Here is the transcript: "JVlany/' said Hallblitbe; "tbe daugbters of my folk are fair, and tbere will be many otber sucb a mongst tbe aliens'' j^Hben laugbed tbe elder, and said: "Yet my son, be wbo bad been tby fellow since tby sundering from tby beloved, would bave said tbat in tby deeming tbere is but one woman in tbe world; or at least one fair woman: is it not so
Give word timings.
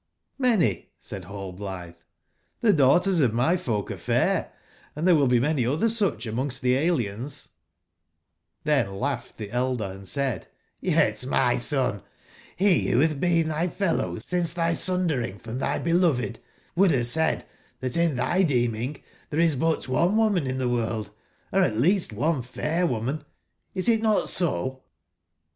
"JVlany/' 0.41 0.87
said 0.99 1.25
Hallblitbe; 1.25 1.93
"tbe 2.63 2.75
daugbters 2.75 3.21
of 3.21 3.35
my 3.35 3.55
folk 3.55 3.91
are 3.91 3.97
fair, 3.99 4.51
and 4.95 5.05
tbere 5.05 5.15
will 5.15 5.27
be 5.27 5.39
many 5.39 5.61
otber 5.61 5.83
sucb 5.87 6.27
a 6.27 6.33
mongst 6.33 6.63
tbe 6.63 6.73
aliens'' 6.73 7.49
j^Hben 8.65 8.99
laugbed 8.99 9.35
tbe 9.35 9.51
elder, 9.53 9.83
and 9.91 10.07
said: 10.07 10.47
"Yet 10.79 11.23
my 11.27 11.55
son, 11.57 12.01
be 12.57 12.85
wbo 12.87 13.09
bad 13.09 13.19
been 13.19 13.47
tby 13.49 13.71
fellow 13.71 14.17
since 14.17 14.55
tby 14.55 14.75
sundering 14.75 15.37
from 15.37 15.59
tby 15.59 15.83
beloved, 15.83 16.39
would 16.75 16.89
bave 16.89 17.05
said 17.05 17.45
tbat 17.83 17.95
in 17.95 18.15
tby 18.15 18.47
deeming 18.47 19.03
tbere 19.31 19.43
is 19.43 19.55
but 19.55 19.87
one 19.87 20.17
woman 20.17 20.47
in 20.47 20.57
tbe 20.57 20.71
world; 20.71 21.11
or 21.53 21.61
at 21.61 21.77
least 21.77 22.11
one 22.11 22.41
fair 22.41 22.87
woman: 22.87 23.23
is 23.75 23.87
it 23.87 24.01
not 24.01 24.29
so 24.29 24.81